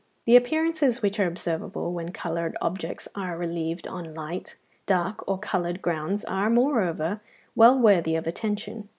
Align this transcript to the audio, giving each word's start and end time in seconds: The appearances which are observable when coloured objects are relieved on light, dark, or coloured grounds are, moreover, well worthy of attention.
The 0.25 0.35
appearances 0.35 1.03
which 1.03 1.19
are 1.19 1.27
observable 1.27 1.93
when 1.93 2.09
coloured 2.11 2.57
objects 2.59 3.07
are 3.13 3.37
relieved 3.37 3.87
on 3.87 4.15
light, 4.15 4.55
dark, 4.87 5.23
or 5.27 5.37
coloured 5.37 5.79
grounds 5.83 6.25
are, 6.25 6.49
moreover, 6.49 7.21
well 7.55 7.77
worthy 7.77 8.15
of 8.15 8.25
attention. 8.25 8.89